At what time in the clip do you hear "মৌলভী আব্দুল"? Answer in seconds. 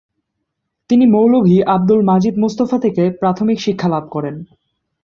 1.05-2.01